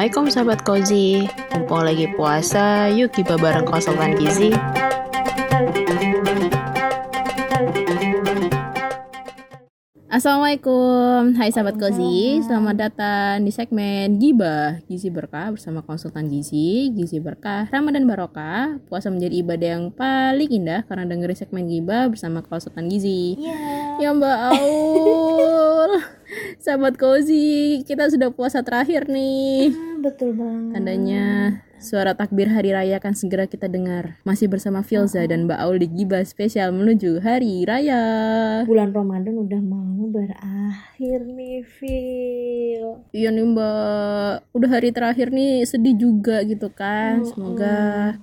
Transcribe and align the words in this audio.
Assalamualaikum 0.00 0.32
sahabat 0.32 0.60
Kozi 0.64 1.28
Mumpung 1.52 1.84
lagi 1.84 2.08
puasa, 2.16 2.88
yuk 2.88 3.12
kita 3.12 3.36
bareng 3.36 3.68
konsultan 3.68 4.16
gizi. 4.16 4.48
Assalamualaikum, 10.08 11.36
hai 11.36 11.52
sahabat 11.52 11.76
Kozi 11.76 12.40
Selamat 12.40 12.88
datang 12.88 13.44
di 13.44 13.52
segmen 13.52 14.16
Gibah. 14.16 14.80
Gizi 14.88 15.12
Berkah 15.12 15.52
bersama 15.52 15.84
konsultan 15.84 16.32
gizi 16.32 16.88
Gizi 16.96 17.20
Berkah 17.20 17.68
Ramadan 17.68 18.08
Barokah. 18.08 18.80
Puasa 18.88 19.12
menjadi 19.12 19.44
ibadah 19.44 19.68
yang 19.68 19.92
paling 19.92 20.48
indah 20.48 20.80
Karena 20.88 21.04
dengerin 21.04 21.36
segmen 21.36 21.68
Gibah 21.68 22.08
bersama 22.08 22.40
konsultan 22.40 22.88
gizi. 22.88 23.36
Iya. 23.36 24.00
Ya 24.00 24.16
Mbak 24.16 24.38
Aul 24.48 25.92
Sahabat 26.60 26.94
Kozi, 26.96 27.80
kita 27.82 28.06
sudah 28.10 28.30
puasa 28.30 28.62
terakhir 28.62 29.08
nih 29.08 29.72
Ah, 29.72 29.96
betul 30.00 30.30
banget. 30.36 30.72
Tandanya 30.76 31.24
suara 31.80 32.12
takbir 32.12 32.52
hari 32.52 32.76
raya 32.76 33.00
akan 33.00 33.16
segera 33.16 33.48
kita 33.48 33.64
dengar. 33.64 34.20
Masih 34.22 34.46
bersama 34.46 34.84
Filza 34.84 35.24
dan 35.24 35.48
Mbak 35.48 35.58
Aul 35.64 35.80
di 35.80 35.88
Gibah 35.88 36.20
spesial 36.22 36.76
menuju 36.76 37.24
hari 37.24 37.64
raya. 37.64 38.02
bulan 38.68 38.92
Ramadan 38.92 39.40
udah 39.40 39.60
mau 39.64 40.04
berakhir 40.12 41.18
nih, 41.24 41.64
Phil. 41.64 43.00
Iya 43.16 43.32
nih 43.32 43.46
Mbak, 43.56 44.32
udah 44.52 44.68
hari 44.70 44.90
terakhir 44.92 45.32
nih 45.32 45.64
sedih 45.64 45.96
juga 45.96 46.44
gitu 46.44 46.68
kan. 46.68 47.24
Mm-mm. 47.24 47.30
Semoga 47.32 47.76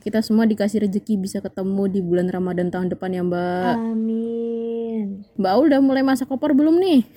kita 0.06 0.22
semua 0.22 0.46
dikasih 0.46 0.86
rezeki 0.86 1.18
bisa 1.18 1.42
ketemu 1.42 1.84
di 1.90 2.00
bulan 2.06 2.30
Ramadan 2.30 2.70
tahun 2.70 2.94
depan 2.94 3.10
ya 3.10 3.24
Mbak. 3.26 3.74
Amin. 3.74 4.67
Mbak 5.38 5.52
Aul 5.54 5.70
udah 5.70 5.82
mulai 5.86 6.02
masak 6.02 6.34
opor 6.34 6.58
belum 6.58 6.82
nih? 6.82 7.06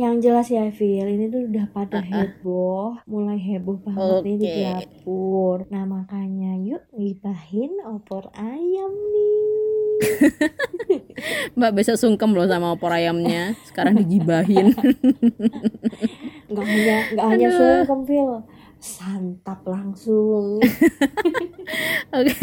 Yang 0.00 0.14
jelas 0.24 0.48
ya, 0.48 0.64
Phil, 0.72 1.04
ini 1.04 1.28
tuh 1.28 1.44
udah 1.44 1.68
pada 1.76 2.00
heboh, 2.00 2.96
mulai 3.04 3.36
heboh 3.36 3.76
banget 3.84 4.24
nih 4.24 4.36
di 4.40 4.48
dapur. 4.64 5.68
Nah, 5.68 5.84
makanya 5.84 6.56
yuk 6.56 6.88
ngibahin 6.96 7.84
opor 7.84 8.32
ayam 8.32 8.92
nih. 8.92 9.36
Mbak 11.60 11.72
besok 11.76 12.00
sungkem 12.00 12.32
loh 12.32 12.48
sama 12.48 12.72
opor 12.72 12.96
ayamnya. 12.96 13.52
Sekarang 13.68 14.00
digibahin. 14.00 14.72
Nggak 16.48 16.64
hanya 16.64 16.96
nggak 17.12 17.26
hanya 17.28 17.48
sungkem, 17.52 18.00
Phil. 18.08 18.40
Santap 18.78 19.64
langsung. 19.66 20.60
Oke, 22.16 22.34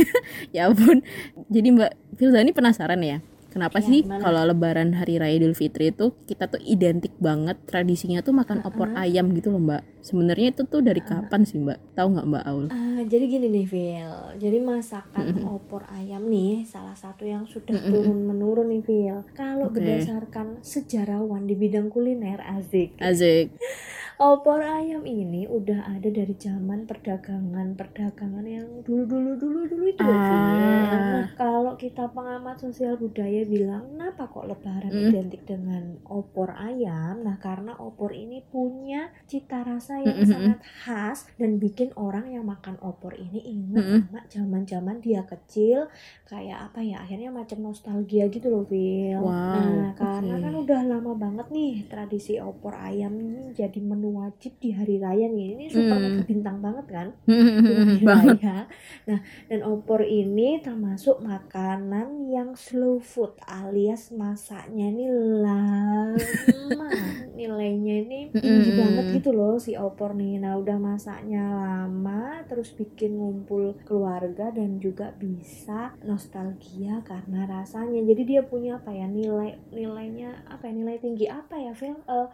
ya 0.52 0.68
ampun. 0.68 1.02
Jadi 1.48 1.68
Mbak 1.72 1.92
Filza 2.20 2.40
ini 2.44 2.52
penasaran 2.52 3.00
ya, 3.02 3.24
kenapa 3.54 3.80
Iya, 3.80 3.88
sih 3.88 4.00
kalau 4.06 4.44
Lebaran 4.44 4.98
Hari 4.98 5.22
Raya 5.22 5.38
Idul 5.40 5.56
Fitri 5.56 5.94
itu 5.94 6.12
kita 6.28 6.50
tuh 6.50 6.60
identik 6.66 7.14
banget 7.22 7.58
tradisinya 7.70 8.20
tuh 8.20 8.34
makan 8.36 8.66
opor 8.66 8.92
ayam 8.98 9.32
gitu 9.34 9.54
loh 9.54 9.62
Mbak. 9.62 9.82
Sebenarnya 10.04 10.48
itu 10.52 10.62
tuh 10.68 10.82
dari 10.84 11.00
kapan 11.00 11.48
sih 11.48 11.62
Mbak? 11.64 11.96
Tahu 11.96 12.08
nggak 12.18 12.28
Mbak 12.28 12.44
Aul? 12.50 12.66
Ah, 12.74 13.02
jadi 13.08 13.26
gini 13.30 13.48
nih, 13.48 13.66
Phil. 13.66 14.14
Jadi 14.36 14.58
masakan 14.60 15.48
opor 15.48 15.88
ayam 15.96 16.28
nih 16.28 16.68
salah 16.68 16.98
satu 16.98 17.24
yang 17.24 17.48
sudah 17.48 17.72
turun 17.88 18.28
menurun 18.28 18.68
nih, 18.68 18.84
Phil. 18.84 19.18
Kalau 19.32 19.72
Oke. 19.72 19.80
berdasarkan 19.80 20.60
sejarawan 20.60 21.48
di 21.48 21.56
bidang 21.56 21.88
kuliner, 21.88 22.44
asik. 22.44 23.00
Azik. 23.00 23.56
Opor 24.24 24.64
ayam 24.64 25.04
ini 25.04 25.44
udah 25.52 25.80
ada 26.00 26.08
dari 26.08 26.32
zaman 26.40 26.88
perdagangan 26.88 27.76
perdagangan 27.76 28.46
yang 28.48 28.70
dulu 28.88 29.04
dulu 29.04 29.32
dulu 29.36 29.60
dulu 29.68 29.84
itu. 29.92 30.00
Ah. 30.00 30.88
Nah, 31.12 31.24
kalau 31.36 31.74
kita 31.76 32.08
pengamat 32.16 32.56
sosial 32.64 32.96
budaya 32.96 33.44
bilang 33.44 33.84
kenapa 33.92 34.32
kok 34.32 34.48
Lebaran 34.48 34.96
Mm. 34.96 35.12
identik 35.12 35.44
dengan 35.44 35.84
opor 36.08 36.56
ayam? 36.56 37.20
Nah 37.28 37.36
karena 37.36 37.76
opor 37.76 38.16
ini 38.16 38.40
punya 38.48 39.12
cita 39.28 39.60
rasa 39.68 40.00
yang 40.00 40.24
Mm-mm. 40.24 40.32
sangat 40.32 40.60
khas 40.88 41.28
dan 41.36 41.60
bikin 41.60 41.92
orang 42.00 42.32
yang 42.32 42.48
makan 42.48 42.80
opor 42.80 43.12
ini 43.20 43.44
inget 43.44 43.84
Mm-mm. 43.84 44.02
sama 44.08 44.20
zaman-zaman 44.32 45.04
dia 45.04 45.28
kecil 45.28 45.92
kayak 46.32 46.72
apa 46.72 46.80
ya 46.80 47.04
akhirnya 47.04 47.28
macam 47.34 47.60
nostalgia 47.60 48.32
gitu 48.32 48.48
loh 48.48 48.64
Phil. 48.72 49.20
Wow, 49.20 49.34
Nah 49.52 49.92
karena 50.00 50.36
oke. 50.38 50.44
kan 50.44 50.54
udah 50.64 50.82
lama 50.88 51.12
banget 51.20 51.48
nih 51.52 51.74
tradisi 51.92 52.40
opor 52.40 52.72
ayam 52.80 53.12
ini 53.20 53.52
jadi 53.52 53.80
menu 53.84 54.13
wajib 54.14 54.54
di 54.64 54.70
hari 54.78 54.96
raya 55.02 55.26
nih. 55.30 55.48
Ini 55.58 55.66
super 55.70 55.98
Mm. 55.98 56.04
mega 56.04 56.22
bintang 56.24 56.58
banget 56.66 56.86
kan? 56.90 57.08
di 57.68 57.74
hari 57.76 58.02
raya. 58.06 58.70
Nah, 59.10 59.20
dan 59.50 59.60
opor 59.66 60.02
ini 60.06 60.62
termasuk 60.62 61.20
makanan 61.22 62.30
yang 62.30 62.50
slow 62.56 62.98
food 63.02 63.34
alias 63.46 64.14
masaknya 64.14 64.86
ini 64.94 65.06
lama. 65.46 66.90
Nilainya 67.38 67.94
ini 68.06 68.20
tinggi 68.38 68.72
Mm-mm. 68.72 68.78
banget 68.78 69.06
gitu 69.12 69.30
loh 69.34 69.58
si 69.58 69.74
opor 69.78 70.14
nih. 70.14 70.38
Nah, 70.44 70.54
udah 70.62 70.78
masaknya 70.80 71.44
lama 71.54 72.46
terus 72.50 72.70
bikin 72.74 73.18
ngumpul 73.18 73.78
keluarga 73.88 74.54
dan 74.54 74.78
juga 74.78 75.12
bisa 75.18 75.98
nostalgia 76.06 77.02
karena 77.04 77.46
rasanya. 77.50 78.00
Jadi 78.06 78.22
dia 78.26 78.42
punya 78.46 78.78
apa 78.80 78.92
ya 78.94 79.08
nilai 79.10 79.58
nilainya 79.72 80.46
apa 80.48 80.70
ya 80.70 80.74
nilai 80.76 80.98
tinggi 81.02 81.26
apa 81.30 81.56
ya 81.58 81.74
Phil? 81.74 81.98
Eh, 82.06 82.28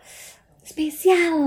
spesial. 0.69 1.37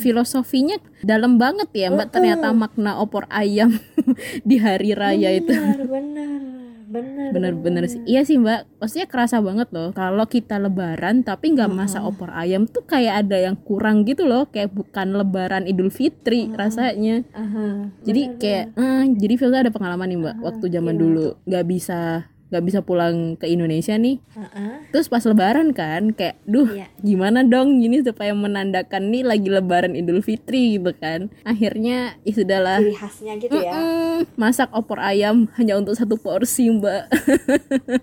Filosofinya 0.00 0.80
dalam 1.04 1.36
banget 1.36 1.68
ya 1.76 1.92
Mbak. 1.92 2.08
Ternyata 2.08 2.56
makna 2.56 2.96
opor 2.96 3.28
ayam 3.28 3.76
di 4.48 4.56
hari 4.56 4.96
raya 4.96 5.30
itu. 5.36 5.52
benar, 5.52 5.80
benar, 5.84 6.40
benar, 6.88 7.28
Bener-bener 7.34 7.84
sih. 7.90 8.00
Iya 8.06 8.22
sih 8.22 8.38
mbak. 8.38 8.68
Maksudnya 8.78 9.06
kerasa 9.10 9.42
banget 9.42 9.68
loh. 9.74 9.90
Kalau 9.92 10.24
kita 10.24 10.56
lebaran 10.62 11.26
tapi 11.26 11.52
nggak 11.52 11.70
masak 11.72 12.02
opor 12.06 12.30
ayam 12.30 12.64
tuh 12.70 12.86
kayak 12.86 13.26
ada 13.26 13.36
yang 13.50 13.56
kurang 13.58 14.06
gitu 14.06 14.24
loh. 14.24 14.46
Kayak 14.48 14.72
bukan 14.72 15.18
lebaran 15.18 15.66
idul 15.66 15.90
fitri 15.90 16.48
rasanya. 16.54 17.26
Aha, 17.34 17.90
Jadi 18.06 18.22
benar, 18.30 18.38
kayak, 18.40 18.64
eh, 18.78 19.02
jadi 19.18 19.34
Filza 19.36 19.58
ada 19.60 19.72
pengalaman 19.74 20.06
nih 20.08 20.18
mbak. 20.20 20.36
Aha, 20.38 20.44
Waktu 20.46 20.64
zaman 20.70 20.94
gimana 20.94 21.02
dulu 21.02 21.26
nggak 21.44 21.64
bisa 21.66 22.00
nggak 22.44 22.64
bisa 22.64 22.80
pulang 22.80 23.34
ke 23.34 23.46
Indonesia 23.46 23.94
nih. 23.94 24.20
Aha, 24.32 24.84
Terus 24.88 25.06
pas 25.06 25.22
lebaran 25.22 25.70
kan 25.70 26.10
kayak, 26.10 26.38
duh 26.44 26.68
Iya. 26.68 26.86
gimana 27.00 27.42
dong 27.42 27.78
ini 27.78 28.00
supaya 28.00 28.30
menandakan 28.30 29.08
nih 29.08 29.22
lagi 29.22 29.48
lebaran 29.48 29.92
idul 29.92 30.20
fitri 30.20 30.76
gitu 30.76 30.92
kan. 30.92 31.32
Akhirnya 31.42 32.14
ya 32.20 32.32
sudahlah. 32.32 32.78
ciri 32.78 32.94
khasnya 32.94 33.32
gitu 33.36 33.56
ya. 33.56 33.72
Mm, 33.72 34.18
masak 34.34 34.70
opor 34.70 34.98
ayam 34.98 35.48
hanya 35.54 35.74
untuk 35.74 35.94
satu 35.94 36.14
porsi 36.14 36.68
mbak 36.68 37.10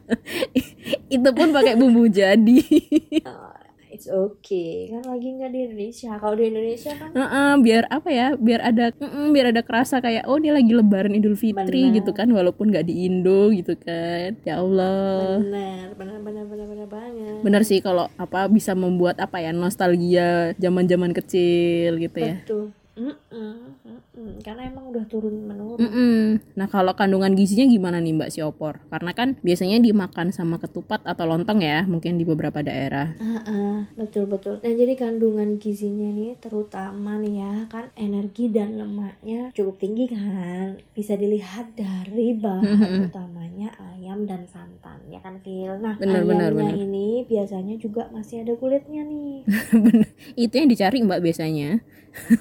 itu 1.15 1.29
pun 1.31 1.47
pakai 1.51 1.75
bumbu 1.75 2.07
jadi 2.07 2.59
Oh, 3.23 3.53
it's 4.01 4.09
okay, 4.09 4.89
kan 4.89 5.05
lagi 5.05 5.29
nggak 5.37 5.53
di 5.53 5.59
Indonesia. 5.69 6.17
Kalau 6.17 6.33
di 6.33 6.49
Indonesia 6.49 6.89
kan 6.97 7.13
Heeh, 7.13 7.51
biar 7.61 7.83
apa 7.85 8.09
ya 8.09 8.27
biar 8.33 8.61
ada 8.65 8.89
mm-mm, 8.97 9.29
biar 9.29 9.53
ada 9.53 9.61
kerasa 9.61 10.01
kayak 10.01 10.25
oh 10.25 10.41
dia 10.41 10.57
lagi 10.57 10.73
lebaran 10.73 11.13
idul 11.13 11.37
fitri 11.37 11.93
Benar. 11.93 11.95
gitu 12.01 12.11
kan 12.17 12.25
walaupun 12.33 12.73
nggak 12.73 12.89
di 12.89 13.05
Indo 13.05 13.53
gitu 13.53 13.77
kan 13.77 14.33
ya 14.41 14.57
Allah 14.57 15.37
benar, 15.37 15.93
benar, 15.93 16.17
benar, 16.25 16.43
benar, 16.49 16.65
benar 16.65 16.87
banget. 16.89 17.39
bener 17.45 17.61
sih 17.61 17.77
kalau 17.77 18.09
apa 18.17 18.49
bisa 18.49 18.73
membuat 18.73 19.21
apa 19.21 19.37
ya 19.37 19.53
nostalgia 19.53 20.57
zaman 20.57 20.89
zaman 20.89 21.13
kecil 21.13 22.01
gitu 22.01 22.17
ya 22.17 22.41
Betul. 22.41 22.73
Mm-mm, 22.97 23.80
mm-mm. 24.21 24.45
Karena 24.45 24.69
emang 24.69 24.93
udah 24.93 25.05
turun 25.09 25.49
menurun. 25.49 25.81
Mm-mm. 25.81 26.21
Nah 26.53 26.67
kalau 26.69 26.93
kandungan 26.93 27.33
gizinya 27.33 27.65
gimana 27.65 27.97
nih 27.97 28.13
Mbak 28.13 28.29
si 28.29 28.39
opor? 28.45 28.85
Karena 28.93 29.17
kan 29.17 29.41
biasanya 29.41 29.81
dimakan 29.81 30.29
sama 30.29 30.61
ketupat 30.61 31.01
atau 31.01 31.25
lontong 31.25 31.65
ya, 31.65 31.81
mungkin 31.89 32.21
di 32.21 32.23
beberapa 32.23 32.61
daerah. 32.61 33.17
Ah, 33.17 33.89
betul 33.97 34.29
betul. 34.29 34.61
Nah 34.61 34.73
jadi 34.77 34.93
kandungan 34.93 35.57
gizinya 35.57 36.13
nih 36.13 36.37
terutama 36.37 37.17
nih 37.17 37.41
ya 37.41 37.53
kan 37.73 37.89
energi 37.97 38.53
dan 38.53 38.77
lemaknya 38.77 39.49
cukup 39.57 39.81
tinggi 39.81 40.05
kan. 40.13 40.77
Bisa 40.93 41.17
dilihat 41.17 41.73
dari 41.73 42.37
bahan 42.37 43.09
utamanya 43.09 43.73
ayam 43.97 44.29
dan 44.29 44.45
santan 44.45 45.01
ya 45.09 45.17
kan 45.23 45.41
Phil. 45.41 45.81
Nah 45.81 45.97
benar, 45.97 46.21
ayamnya 46.21 46.51
benar. 46.53 46.73
ini 46.77 47.25
biasanya 47.25 47.75
juga 47.81 48.07
masih 48.13 48.45
ada 48.45 48.53
kulitnya 48.53 49.01
nih. 49.01 49.47
Bener. 49.81 50.07
Itu 50.37 50.53
yang 50.61 50.69
dicari 50.69 51.01
Mbak 51.01 51.21
biasanya. 51.23 51.81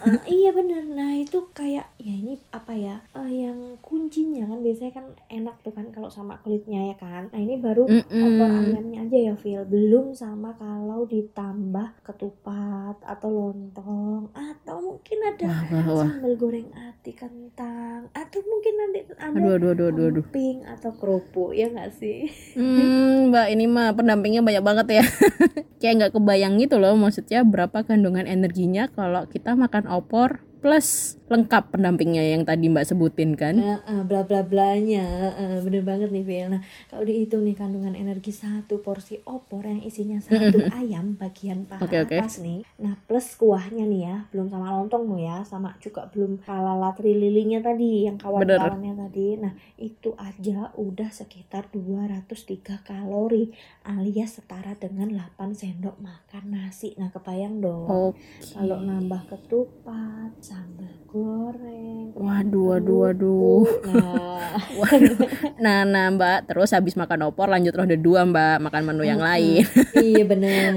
Eh, 0.06 0.18
iya 0.32 0.50
benar. 0.58 0.82
Nah 0.96 1.10
itu 1.22 1.36
kayak 1.58 1.86
ya 2.00 2.14
ini 2.16 2.34
apa 2.50 2.72
ya 2.72 2.96
eh, 3.12 3.44
yang 3.44 3.76
kuncinya 3.78 4.48
kan 4.48 4.60
biasanya 4.60 4.92
kan 4.92 5.06
enak 5.28 5.56
tuh 5.60 5.70
kan 5.70 5.92
kalau 5.92 6.08
sama 6.08 6.40
kulitnya 6.40 6.90
ya 6.90 6.96
kan. 6.96 7.28
Nah 7.28 7.38
ini 7.38 7.60
baru 7.60 7.84
Mm-mm. 7.84 8.24
opor 8.24 8.48
ayamnya 8.50 9.04
aja 9.04 9.18
ya 9.30 9.34
Phil 9.36 9.62
belum 9.64 10.12
sama 10.12 10.56
kalau 10.56 11.04
ditambah 11.04 12.00
ketupat 12.00 12.96
atau 13.00 13.28
lontong 13.28 14.32
atau 14.32 14.76
mungkin 14.80 15.18
ada 15.22 15.46
Wah, 15.46 15.62
wah, 15.68 15.86
wah. 15.92 16.04
sambal 16.08 16.32
goreng 16.34 16.68
ati 16.72 17.12
kentang 17.12 18.08
atau 18.10 18.40
mungkin 18.42 18.74
nanti 18.76 18.98
ada 19.14 19.36
Aduh, 19.36 19.52
aduh, 19.56 19.70
aduh, 19.72 19.86
aduh, 19.92 20.04
aduh. 20.08 20.24
emping 20.24 20.58
atau 20.64 20.90
kerupuk 20.92 21.52
ya 21.52 21.68
nggak 21.68 21.92
sih 21.92 22.32
Hmm, 22.52 23.30
Mbak 23.30 23.46
ini 23.52 23.64
mah 23.66 23.92
pendampingnya 23.94 24.42
banyak 24.42 24.64
banget 24.64 24.86
ya. 25.00 25.04
Kayak 25.80 25.94
nggak 25.96 26.12
kebayang 26.18 26.58
gitu 26.58 26.76
loh, 26.76 26.92
maksudnya 26.94 27.40
berapa 27.42 27.84
kandungan 27.84 28.26
energinya 28.26 28.90
kalau 28.90 29.24
kita 29.26 29.54
makan 29.54 29.86
opor 29.88 30.42
plus 30.60 31.16
lengkap 31.30 31.72
pendampingnya 31.72 32.34
yang 32.36 32.42
tadi 32.42 32.66
Mbak 32.66 32.90
sebutin 32.90 33.38
kan. 33.38 33.54
Nah, 33.54 33.80
uh, 33.86 34.02
bla 34.02 34.26
bla 34.26 34.42
blanya 34.42 35.30
uh, 35.38 35.58
bener 35.62 35.86
banget 35.86 36.10
nih 36.10 36.26
Phil. 36.26 36.46
Nah 36.50 36.60
kalau 36.90 37.06
dihitung 37.06 37.46
nih 37.46 37.54
kandungan 37.54 37.94
energi 37.94 38.34
satu 38.34 38.82
porsi 38.82 39.22
opor 39.24 39.62
yang 39.62 39.78
isinya 39.80 40.18
satu 40.18 40.58
ayam 40.82 41.14
bagian 41.14 41.70
paha 41.70 41.86
Oke, 41.86 42.02
oke. 42.02 42.16
atas 42.18 42.42
nih. 42.42 42.66
Nah 42.82 42.98
plus 43.06 43.38
kuahnya 43.38 43.86
nih 43.86 44.00
ya, 44.10 44.16
belum 44.34 44.50
sama 44.50 44.74
lontong 44.74 45.06
lo 45.06 45.16
ya, 45.22 45.46
sama 45.46 45.78
juga 45.78 46.10
belum 46.10 46.42
kalalatri 46.42 47.14
lilinya 47.14 47.62
tadi 47.62 48.10
yang 48.10 48.18
kawan-kawannya 48.18 48.98
tadi. 49.06 49.38
Nah 49.38 49.54
itu 49.78 50.12
aja 50.18 50.74
udah 50.74 51.14
sekitar 51.14 51.70
203 51.70 52.82
kalori 52.82 53.54
alias 53.86 54.42
setara 54.42 54.74
dengan 54.74 55.14
8 55.38 55.54
sendok 55.54 55.94
makan 56.02 56.44
nasi. 56.50 56.98
Nah 56.98 57.08
kebayang 57.14 57.62
dong. 57.62 57.86
Oke. 57.86 58.18
Kalau 58.50 58.82
nambah 58.82 59.30
ketupat, 59.30 60.34
sambal 60.50 60.90
goreng, 61.06 62.10
Waduh, 62.12 62.74
waduh, 62.74 62.98
waduh. 63.06 63.64
Nah, 63.86 64.50
Waduh. 64.80 65.18
Nah, 65.56 65.78
nah 65.84 66.10
Mbak, 66.10 66.38
terus 66.46 66.70
habis 66.70 66.94
makan 66.94 67.22
opor 67.24 67.46
lanjut 67.46 67.70
ronde 67.70 67.94
dua 67.96 68.26
Mbak, 68.26 68.58
makan 68.60 68.82
menu 68.84 69.06
yang 69.06 69.22
lain. 69.22 69.62
iya 69.96 70.22
bener. 70.24 70.74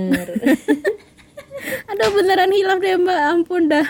Aduh 1.89 2.09
beneran 2.11 2.51
hilaf 2.51 2.77
deh 2.77 2.95
Mbak, 2.95 3.19
ampun 3.25 3.63
dah. 3.65 3.87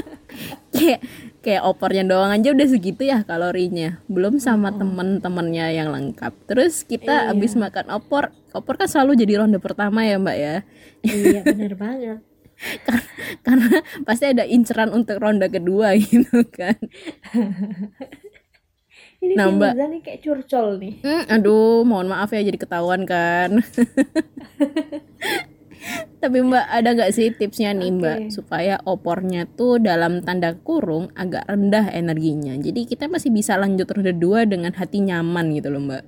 kayak 0.74 1.00
kayak 1.42 1.62
opornya 1.62 2.02
doang 2.02 2.30
aja 2.30 2.50
udah 2.50 2.68
segitu 2.68 3.02
ya 3.02 3.22
kalorinya. 3.22 3.98
Belum 4.06 4.38
sama 4.38 4.70
temen-temennya 4.70 5.72
yang 5.72 5.90
lengkap. 5.90 6.32
Terus 6.46 6.82
kita 6.82 7.26
Iya. 7.26 7.28
habis 7.34 7.52
makan 7.54 7.90
opor, 7.90 8.30
opor 8.52 8.74
kan 8.76 8.86
selalu 8.86 9.18
jadi 9.18 9.42
ronde 9.42 9.58
pertama 9.58 10.02
ya 10.02 10.16
Mbak 10.16 10.36
ya. 10.36 10.56
iya 11.02 11.40
bener 11.42 11.74
banget. 11.74 12.20
Karena 13.46 13.82
pasti 14.06 14.24
ada 14.30 14.44
inceran 14.46 14.90
untuk 14.94 15.18
ronde 15.18 15.50
kedua 15.50 15.94
gitu 16.02 16.46
kan. 16.48 16.78
Ini 19.22 19.38
Nah, 19.38 19.54
Mbak. 19.54 19.72
Nih 19.78 20.00
kayak 20.02 20.20
curcol 20.26 20.82
nih. 20.82 20.94
Hmm, 21.06 21.22
aduh, 21.30 21.86
mohon 21.86 22.10
maaf 22.10 22.34
ya 22.34 22.42
jadi 22.42 22.58
ketahuan 22.58 23.06
kan. 23.06 23.62
Tapi 26.22 26.38
Mbak 26.38 26.66
ada 26.70 26.88
nggak 26.94 27.10
sih 27.10 27.34
tipsnya 27.34 27.74
nih 27.74 27.90
Mbak 27.90 28.18
Oke. 28.18 28.30
supaya 28.30 28.78
opornya 28.86 29.50
tuh 29.50 29.82
dalam 29.82 30.22
tanda 30.22 30.54
kurung 30.54 31.10
agak 31.18 31.42
rendah 31.50 31.90
energinya. 31.90 32.54
Jadi 32.54 32.86
kita 32.86 33.10
masih 33.10 33.34
bisa 33.34 33.58
lanjut 33.58 33.90
ronde 33.90 34.14
dua 34.14 34.46
dengan 34.46 34.70
hati 34.74 35.02
nyaman 35.02 35.50
gitu 35.58 35.74
loh 35.74 35.82
Mbak. 35.82 36.02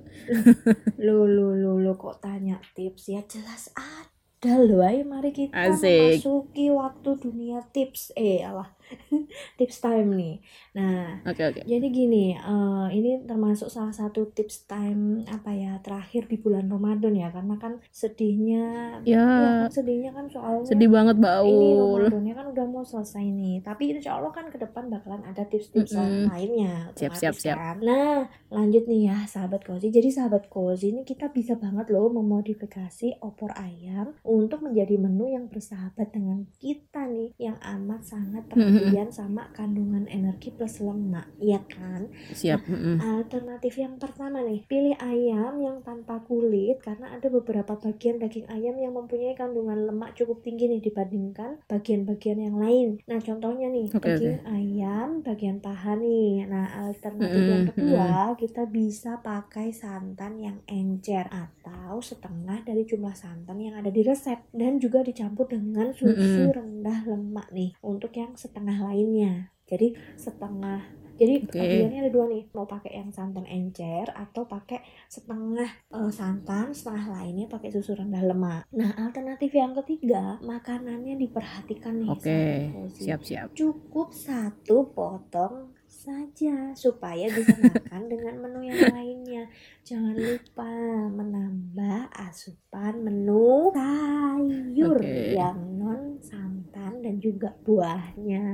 Lo 1.03 1.27
lo 1.27 1.51
lo 1.51 1.75
lo 1.75 1.99
kok 1.99 2.23
tanya 2.23 2.63
tips 2.75 3.11
ya 3.11 3.21
jelas 3.27 3.67
ada 3.75 4.14
Ayo 4.43 5.03
mari 5.07 5.31
kita 5.31 5.55
Asik. 5.55 6.21
memasuki 6.21 6.67
waktu 6.69 7.09
dunia 7.17 7.63
tips. 7.71 8.11
Eh 8.19 8.43
alah 8.43 8.69
tips 9.59 9.77
time 9.79 10.09
nih. 10.13 10.35
Nah 10.77 11.21
Oke 11.25 11.41
oke. 11.43 11.61
jadi 11.63 11.87
gini, 11.87 12.35
eh, 12.35 12.87
ini 12.93 13.23
termasuk 13.25 13.67
salah 13.67 13.91
satu 13.91 14.29
tips 14.31 14.65
time 14.65 15.25
apa 15.27 15.51
ya 15.51 15.77
terakhir 15.81 16.27
di 16.27 16.37
bulan 16.37 16.67
Ramadan 16.67 17.13
ya 17.13 17.29
karena 17.29 17.55
kan 17.57 17.73
sedihnya 17.89 18.65
Ya 19.03 19.17
ya 19.17 19.23
kan 19.23 19.71
sedihnya 19.71 20.11
kan 20.11 20.25
soalnya 20.27 20.65
sedih 20.67 20.89
banget 20.89 21.15
Mbak 21.17 21.35
ini. 21.45 21.69
Ramadannya 21.77 22.33
kan 22.33 22.45
udah 22.51 22.65
mau 22.65 22.83
selesai 22.83 23.25
nih 23.25 23.55
tapi 23.61 23.83
insya 23.91 24.17
Allah 24.17 24.31
kan 24.31 24.47
ke 24.49 24.57
depan 24.57 24.89
bakalan 24.89 25.21
ada 25.23 25.43
tips-tips 25.45 25.93
Mm-mm. 25.95 26.29
lainnya 26.29 26.91
Siap, 26.95 27.13
siap, 27.15 27.35
siap. 27.35 27.57
kan. 27.57 27.75
nah 27.81 28.27
lanjut 28.49 28.85
nih 28.85 29.09
ya 29.09 29.17
sahabat 29.25 29.61
cozy 29.63 29.89
jadi 29.89 30.09
sahabat 30.11 30.47
cozy 30.47 30.91
ini 30.91 31.01
kita 31.03 31.29
bisa 31.29 31.55
banget 31.55 31.89
loh 31.91 32.07
memodifikasi 32.09 33.19
opor 33.21 33.51
ayam 33.57 34.13
untuk 34.23 34.61
menjadi 34.61 34.95
menu 34.97 35.31
yang 35.31 35.45
bersahabat 35.49 36.11
dengan 36.11 36.45
kita 36.57 37.07
nih 37.07 37.33
yang 37.37 37.57
amat 37.61 38.01
sangat 38.05 38.43
perhatian 38.75 39.09
sama 39.09 39.47
kandungan 39.55 40.03
energi 40.09 40.51
plus 40.51 40.83
lemak 40.83 41.31
ya 41.39 41.59
kan 41.71 42.11
Siap. 42.31 42.67
mm-mm. 42.67 42.97
Alternatif 42.97 43.75
yang 43.75 43.99
pertama 43.99 44.39
nih, 44.41 44.63
pilih 44.65 44.95
ayam 44.97 45.59
yang 45.59 45.83
tanpa 45.83 46.23
kulit 46.23 46.79
karena 46.79 47.11
ada 47.11 47.27
beberapa 47.27 47.75
bagian 47.75 48.17
daging 48.17 48.47
ayam 48.47 48.79
yang 48.79 48.95
mempunyai 48.95 49.35
kandungan 49.35 49.85
lemak 49.85 50.15
cukup 50.15 50.39
tinggi 50.41 50.71
nih 50.71 50.81
dibandingkan 50.81 51.59
bagian-bagian 51.67 52.39
yang 52.39 52.57
lain. 52.57 52.97
Nah, 53.05 53.19
contohnya 53.19 53.67
nih, 53.67 53.91
Oke, 53.91 54.15
daging 54.15 54.41
ayam 54.47 55.21
bagian 55.21 55.59
paha 55.59 55.99
nih. 55.99 56.47
Nah, 56.47 56.87
alternatif 56.87 57.43
Mm-mm, 57.45 57.51
yang 57.51 57.65
kedua, 57.67 58.09
kita 58.39 58.63
bisa 58.65 59.19
pakai 59.21 59.75
santan 59.75 60.39
yang 60.39 60.57
encer 60.65 61.27
atau 61.29 61.99
setengah 62.01 62.63
dari 62.65 62.87
jumlah 62.87 63.13
santan 63.13 63.59
yang 63.59 63.75
ada 63.77 63.91
di 63.91 64.01
resep 64.01 64.49
dan 64.55 64.79
juga 64.79 65.03
dicampur 65.05 65.45
dengan 65.45 65.93
susu 65.93 66.49
Mm-mm. 66.49 66.55
rendah 66.57 67.05
lemak 67.05 67.47
nih 67.53 67.77
untuk 67.83 68.09
yang 68.15 68.33
setengah 68.33 68.64
lainnya. 68.73 69.53
Jadi 69.69 69.93
setengah 70.17 70.81
jadi 71.15 71.47
Oke. 71.47 71.55
pilihannya 71.63 71.99
ada 72.03 72.11
dua 72.11 72.27
nih, 72.27 72.43
mau 72.51 72.67
pakai 72.67 72.99
yang 72.99 73.07
santan 73.07 73.47
encer 73.47 74.11
atau 74.11 74.43
pakai 74.43 74.83
setengah 75.07 75.87
eh, 75.95 76.11
santan, 76.11 76.75
setengah 76.75 77.07
lainnya 77.07 77.47
pakai 77.47 77.71
susu 77.71 77.95
rendah 77.95 78.19
lemak. 78.19 78.67
Nah, 78.75 78.91
alternatif 78.99 79.55
yang 79.55 79.71
ketiga, 79.79 80.43
makanannya 80.43 81.15
diperhatikan 81.15 82.03
nih. 82.03 82.09
Oke. 82.11 82.19
sahabat 82.19 82.59
Cozy. 82.75 83.01
Siap 83.07 83.21
siap. 83.23 83.47
Cukup 83.55 84.11
satu 84.11 84.91
potong 84.91 85.71
saja 85.85 86.73
supaya 86.77 87.25
bisa 87.31 87.55
makan 87.57 88.09
dengan 88.09 88.35
menu 88.41 88.59
yang 88.69 88.93
lainnya. 88.93 89.43
Jangan 89.81 90.13
lupa 90.13 90.69
menambah 91.09 92.13
asupan 92.13 93.01
menu 93.01 93.73
sayur 93.73 95.01
Oke. 95.01 95.33
yang 95.33 95.57
non 95.81 96.21
santan 96.21 97.01
dan 97.01 97.17
juga 97.17 97.57
buahnya. 97.65 98.45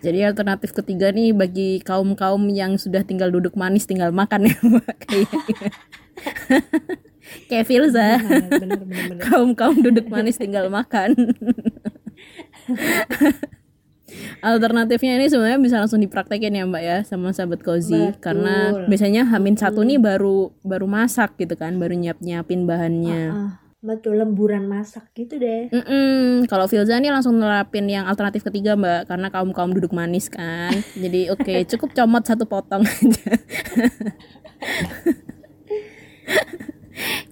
Jadi 0.00 0.18
alternatif 0.24 0.72
ketiga 0.72 1.12
nih 1.12 1.36
bagi 1.36 1.80
kaum 1.84 2.16
kaum 2.16 2.48
yang 2.48 2.80
sudah 2.80 3.04
tinggal 3.04 3.28
duduk 3.28 3.52
manis 3.56 3.84
tinggal 3.84 4.12
makan 4.12 4.48
ya 4.48 4.56
Mbak. 4.60 4.98
Kayak 7.50 7.66
Filza. 7.66 8.22
Benar, 8.22 8.48
benar, 8.48 8.80
benar, 8.86 9.04
benar. 9.10 9.22
kaum 9.26 9.50
kaum 9.52 9.76
duduk 9.82 10.06
manis 10.08 10.38
tinggal 10.38 10.70
makan 10.72 11.12
alternatifnya 14.38 15.14
ini 15.14 15.26
sebenarnya 15.26 15.58
bisa 15.58 15.74
langsung 15.78 15.98
dipraktekin 15.98 16.52
ya 16.52 16.62
mbak 16.62 16.80
ya 16.80 16.96
sama 17.02 17.30
sahabat 17.30 17.60
cozy 17.60 18.10
Betul. 18.10 18.20
karena 18.20 18.54
biasanya 18.84 19.22
hamin 19.26 19.54
satu 19.54 19.80
nih 19.80 19.96
baru 19.96 20.50
baru 20.60 20.84
masak 20.84 21.34
gitu 21.36 21.54
kan 21.54 21.74
baru 21.74 21.92
nyiap 21.92 22.18
nyiapin 22.18 22.62
bahannya 22.62 23.22
Ah, 23.28 23.50
betul 23.78 24.16
lemburan 24.16 24.64
masak 24.64 25.04
gitu 25.12 25.36
deh. 25.36 25.66
Mm-mm. 25.70 26.46
kalau 26.46 26.66
Filza 26.66 26.96
nih 26.96 27.08
langsung 27.08 27.36
nerapin 27.36 27.86
yang 27.86 28.04
alternatif 28.04 28.42
ketiga 28.42 28.74
mbak 28.74 29.06
karena 29.06 29.26
kaum 29.28 29.50
kaum 29.50 29.70
duduk 29.70 29.90
manis 29.90 30.26
kan 30.26 30.70
jadi 30.94 31.30
oke 31.30 31.52
cukup 31.70 31.88
comot 31.92 32.22
satu 32.22 32.44
potong 32.44 32.82
aja 32.82 33.30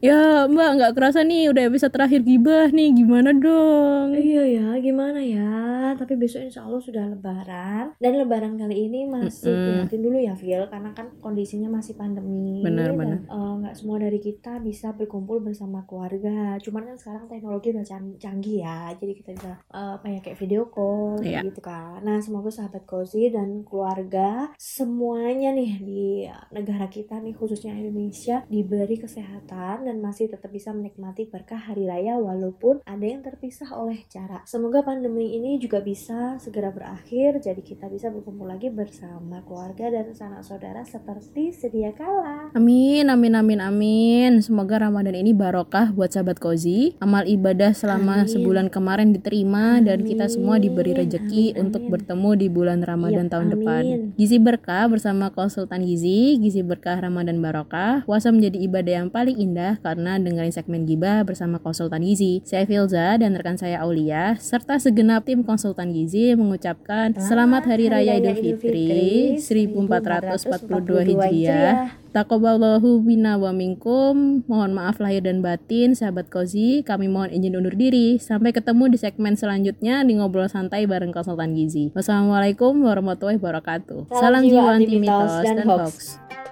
ya 0.04 0.20
mbak 0.44 0.70
nggak 0.76 0.92
kerasa 0.92 1.20
nih 1.22 1.48
udah 1.48 1.64
bisa 1.66 1.88
terakhir 1.88 2.20
gibah 2.20 2.68
nih 2.68 2.92
gimana 2.92 3.32
dong 3.32 4.12
Iya 4.14 4.42
ya, 4.46 4.66
gimana 4.78 5.18
ya? 5.18 5.52
Tapi 5.94 6.14
besok 6.14 6.44
insya 6.44 6.62
Allah 6.62 6.78
sudah 6.78 7.04
lebaran 7.08 7.96
dan 7.96 8.12
lebaran 8.14 8.54
kali 8.54 8.86
ini 8.86 9.06
masih 9.06 9.48
Mm-mm. 9.48 9.64
prihatin 9.86 10.00
dulu 10.00 10.18
ya, 10.18 10.34
Phil, 10.34 10.62
karena 10.66 10.90
kan 10.92 11.06
kondisinya 11.18 11.66
masih 11.68 11.94
pandemi. 11.94 12.62
Benar, 12.62 12.92
benar. 12.92 13.18
eh, 13.24 13.52
nggak 13.58 13.74
semua 13.74 13.96
dari 13.98 14.18
kita 14.18 14.58
bisa 14.60 14.92
berkumpul 14.92 15.40
bersama 15.40 15.82
keluarga. 15.84 16.58
Cuman 16.60 16.82
kan 16.84 16.96
sekarang 16.96 17.24
teknologi 17.26 17.70
udah 17.70 17.84
can- 17.84 18.16
canggih 18.16 18.62
ya, 18.62 18.92
jadi 18.92 19.12
kita 19.14 19.30
bisa 19.34 19.52
eh, 19.68 19.92
apa 19.96 20.06
ya 20.08 20.18
kayak 20.20 20.38
video 20.38 20.62
call 20.68 21.18
Iya. 21.20 21.40
gitu 21.42 21.60
kan. 21.60 22.02
Nah 22.02 22.18
semoga 22.18 22.50
sahabat 22.50 22.84
cozy 22.84 23.30
dan 23.30 23.62
keluarga 23.62 24.50
semuanya 24.56 25.50
nih 25.50 25.70
di 25.80 26.04
negara 26.50 26.86
kita 26.86 27.18
nih 27.18 27.34
khususnya 27.34 27.72
Indonesia 27.72 28.42
diberi 28.46 28.96
kesehatan 28.96 29.86
dan 29.86 29.93
masih 30.00 30.30
tetap 30.30 30.50
bisa 30.50 30.70
menikmati 30.70 31.26
berkah 31.26 31.58
hari 31.58 31.84
raya 31.84 32.16
walaupun 32.18 32.80
ada 32.86 33.04
yang 33.04 33.20
terpisah 33.20 33.70
oleh 33.74 34.06
jarak. 34.08 34.46
Semoga 34.46 34.82
pandemi 34.82 35.34
ini 35.34 35.58
juga 35.58 35.82
bisa 35.82 36.38
segera 36.38 36.70
berakhir 36.70 37.42
jadi 37.42 37.60
kita 37.60 37.90
bisa 37.90 38.08
berkumpul 38.10 38.46
lagi 38.48 38.70
bersama 38.70 39.42
keluarga 39.44 39.90
dan 39.90 40.14
sanak 40.14 40.42
saudara 40.46 40.82
seperti 40.86 41.50
sedia 41.52 41.90
kala. 41.92 42.50
Amin, 42.54 43.10
amin, 43.10 43.34
amin, 43.34 43.60
amin. 43.60 44.30
Semoga 44.40 44.80
Ramadan 44.80 45.16
ini 45.18 45.34
barokah 45.34 45.90
buat 45.92 46.14
sahabat 46.14 46.38
Kozi. 46.38 46.94
Amal 47.02 47.26
ibadah 47.26 47.74
selama 47.74 48.24
Amin. 48.24 48.30
sebulan 48.30 48.66
kemarin 48.70 49.10
diterima 49.12 49.82
dan 49.82 50.06
kita 50.06 50.30
semua 50.30 50.56
diberi 50.62 50.94
Amin, 50.94 51.00
rejeki 51.06 51.44
amin, 51.54 51.62
untuk 51.68 51.82
amin. 51.84 51.92
bertemu 51.92 52.30
di 52.38 52.46
bulan 52.48 52.78
Ramadan 52.80 53.26
Yap, 53.26 53.32
tahun 53.32 53.48
depan. 53.58 53.82
amin. 53.84 54.00
Gizi 54.14 54.38
berkah 54.38 54.86
bersama 54.86 55.34
konsultan 55.34 55.82
gizi, 55.84 56.38
gizi 56.38 56.62
berkah 56.62 56.96
Ramadan 57.00 57.42
barokah. 57.42 58.06
Puasa 58.06 58.30
menjadi 58.30 58.58
ibadah 58.62 58.92
yang 59.04 59.08
paling 59.10 59.36
indah 59.36 59.80
karena 59.84 60.16
dengerin 60.16 60.48
segmen 60.48 60.88
Gibah 60.88 61.20
bersama 61.28 61.60
konsultan 61.60 62.00
gizi. 62.00 62.40
Saya 62.48 62.64
Filza 62.64 63.20
dan 63.20 63.36
rekan 63.36 63.60
saya 63.60 63.84
Aulia 63.84 64.32
serta 64.40 64.80
segenap 64.80 65.28
tim 65.28 65.44
konsultan 65.44 65.92
gizi 65.92 66.32
mengucapkan 66.32 67.12
Selamat 67.20 67.68
Hari 67.68 67.92
Raya 67.92 68.16
Idul 68.16 68.56
Fitri 68.56 69.36
1442 69.36 71.12
Hijriah. 71.12 72.00
Takoballahu 72.14 73.02
bina 73.02 73.34
wa 73.34 73.50
minkum. 73.50 74.46
Mohon 74.46 74.70
maaf 74.78 75.02
lahir 75.02 75.26
dan 75.26 75.42
batin, 75.42 75.98
sahabat 75.98 76.30
Kozi. 76.30 76.86
Kami 76.86 77.10
mohon 77.10 77.34
izin 77.34 77.58
undur 77.58 77.74
diri. 77.74 78.22
Sampai 78.22 78.54
ketemu 78.54 78.94
di 78.94 79.02
segmen 79.02 79.34
selanjutnya 79.34 80.06
di 80.06 80.14
ngobrol 80.14 80.46
santai 80.46 80.86
bareng 80.86 81.10
konsultan 81.10 81.58
gizi. 81.58 81.90
Wassalamualaikum 81.90 82.70
warahmatullahi 82.86 83.42
wabarakatuh. 83.42 84.14
Salam 84.14 84.40
Salam 84.40 84.42
jiwa 84.46 84.62
anti 84.78 84.96
mitos 85.02 85.42
dan 85.42 85.54
dan 85.58 85.66
hoax. 85.66 85.82
hoax. 85.82 86.43